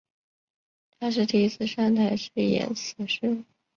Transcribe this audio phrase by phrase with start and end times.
[0.99, 3.43] 她第一次上台是演死尸。